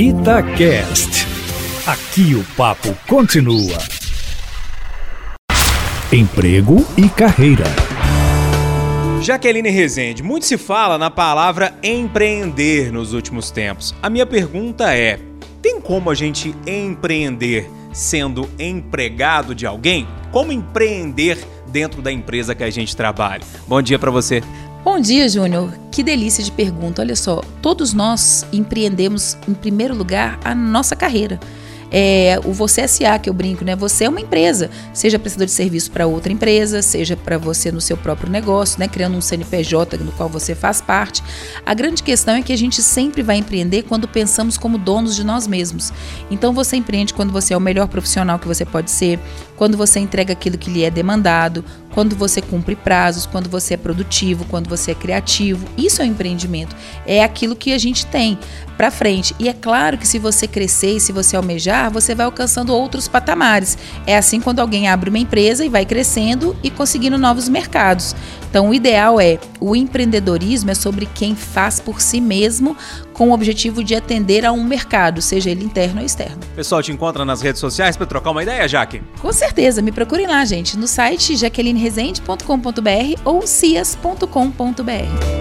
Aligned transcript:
Itacast. 0.00 1.26
Aqui 1.84 2.32
o 2.36 2.44
papo 2.56 2.96
continua. 3.08 3.76
Emprego 6.12 6.86
e 6.96 7.08
carreira. 7.08 7.64
Jaqueline 9.20 9.70
Rezende, 9.70 10.22
muito 10.22 10.46
se 10.46 10.56
fala 10.56 10.98
na 10.98 11.10
palavra 11.10 11.74
empreender 11.82 12.92
nos 12.92 13.12
últimos 13.12 13.50
tempos. 13.50 13.92
A 14.00 14.08
minha 14.08 14.24
pergunta 14.24 14.94
é: 14.94 15.18
tem 15.60 15.80
como 15.80 16.10
a 16.10 16.14
gente 16.14 16.54
empreender 16.64 17.68
sendo 17.92 18.48
empregado 18.56 19.52
de 19.52 19.66
alguém? 19.66 20.06
Como 20.30 20.52
empreender 20.52 21.44
dentro 21.72 22.00
da 22.00 22.12
empresa 22.12 22.54
que 22.54 22.62
a 22.62 22.70
gente 22.70 22.96
trabalha? 22.96 23.42
Bom 23.66 23.82
dia 23.82 23.98
para 23.98 24.12
você. 24.12 24.44
Bom 24.84 25.00
dia, 25.00 25.28
Júnior. 25.28 25.72
Que 25.90 26.02
delícia 26.02 26.42
de 26.42 26.52
pergunta. 26.52 27.02
Olha 27.02 27.16
só, 27.16 27.42
todos 27.60 27.92
nós 27.92 28.46
empreendemos, 28.52 29.36
em 29.48 29.52
primeiro 29.52 29.94
lugar, 29.94 30.38
a 30.44 30.54
nossa 30.54 30.94
carreira 30.94 31.38
é, 31.90 32.38
o 32.44 32.52
Você 32.52 32.86
SA, 32.86 33.18
que 33.18 33.28
eu 33.28 33.34
brinco, 33.34 33.64
né? 33.64 33.74
Você 33.76 34.04
é 34.04 34.08
uma 34.08 34.20
empresa, 34.20 34.70
seja 34.92 35.18
prestador 35.18 35.46
de 35.46 35.52
serviço 35.52 35.90
para 35.90 36.06
outra 36.06 36.32
empresa, 36.32 36.82
seja 36.82 37.16
para 37.16 37.38
você 37.38 37.72
no 37.72 37.80
seu 37.80 37.96
próprio 37.96 38.30
negócio, 38.30 38.78
né? 38.78 38.88
Criando 38.88 39.16
um 39.16 39.20
CNPJ 39.20 39.96
no 39.98 40.12
qual 40.12 40.28
você 40.28 40.54
faz 40.54 40.80
parte. 40.80 41.22
A 41.64 41.74
grande 41.74 42.02
questão 42.02 42.34
é 42.34 42.42
que 42.42 42.52
a 42.52 42.58
gente 42.58 42.82
sempre 42.82 43.22
vai 43.22 43.36
empreender 43.36 43.82
quando 43.82 44.06
pensamos 44.06 44.56
como 44.56 44.76
donos 44.76 45.16
de 45.16 45.24
nós 45.24 45.46
mesmos. 45.46 45.92
Então 46.30 46.52
você 46.52 46.76
empreende 46.76 47.14
quando 47.14 47.32
você 47.32 47.54
é 47.54 47.56
o 47.56 47.60
melhor 47.60 47.88
profissional 47.88 48.38
que 48.38 48.46
você 48.46 48.64
pode 48.64 48.90
ser, 48.90 49.18
quando 49.56 49.76
você 49.76 49.98
entrega 49.98 50.32
aquilo 50.32 50.58
que 50.58 50.70
lhe 50.70 50.84
é 50.84 50.90
demandado, 50.90 51.64
quando 51.92 52.14
você 52.14 52.40
cumpre 52.40 52.76
prazos, 52.76 53.26
quando 53.26 53.48
você 53.48 53.74
é 53.74 53.76
produtivo, 53.76 54.44
quando 54.46 54.68
você 54.68 54.92
é 54.92 54.94
criativo. 54.94 55.66
Isso 55.76 56.02
é 56.02 56.04
um 56.04 56.08
empreendimento. 56.08 56.74
É 57.06 57.22
aquilo 57.22 57.56
que 57.56 57.72
a 57.72 57.78
gente 57.78 58.06
tem 58.06 58.38
para 58.76 58.90
frente. 58.90 59.34
E 59.38 59.48
é 59.48 59.52
claro 59.52 59.98
que 59.98 60.06
se 60.06 60.18
você 60.18 60.46
crescer 60.46 60.96
e 60.96 61.00
se 61.00 61.12
você 61.12 61.36
almejar, 61.36 61.90
você 61.90 62.14
vai 62.14 62.26
alcançando 62.26 62.72
outros 62.72 63.08
patamares. 63.08 63.76
É 64.06 64.16
assim 64.16 64.40
quando 64.40 64.60
alguém 64.60 64.88
abre 64.88 65.10
uma 65.10 65.18
empresa 65.18 65.64
e 65.64 65.68
vai 65.68 65.84
crescendo 65.84 66.56
e 66.62 66.70
conseguindo 66.70 67.18
novos 67.18 67.48
mercados. 67.48 68.14
Então, 68.48 68.70
o 68.70 68.74
ideal 68.74 69.20
é 69.20 69.38
o 69.60 69.76
empreendedorismo 69.76 70.70
é 70.70 70.74
sobre 70.74 71.06
quem 71.06 71.34
faz 71.34 71.80
por 71.80 72.00
si 72.00 72.20
mesmo 72.20 72.76
com 73.12 73.30
o 73.30 73.32
objetivo 73.32 73.82
de 73.82 73.94
atender 73.94 74.46
a 74.46 74.52
um 74.52 74.62
mercado, 74.64 75.20
seja 75.20 75.50
ele 75.50 75.64
interno 75.64 76.00
ou 76.00 76.06
externo. 76.06 76.38
Pessoal, 76.54 76.82
te 76.82 76.92
encontra 76.92 77.24
nas 77.24 77.42
redes 77.42 77.60
sociais 77.60 77.96
para 77.96 78.06
trocar 78.06 78.30
uma 78.30 78.42
ideia, 78.42 78.66
Jaque? 78.68 79.02
Com 79.20 79.32
certeza, 79.32 79.82
me 79.82 79.92
procurem 79.92 80.26
lá, 80.26 80.44
gente, 80.44 80.78
no 80.78 80.86
site 80.86 81.36
jaquelineresende.com.br 81.36 83.20
ou 83.24 83.46
cias.com.br. 83.46 85.37